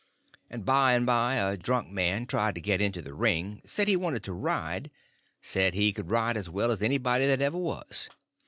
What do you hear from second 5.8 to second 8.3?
could ride as well as anybody that ever was.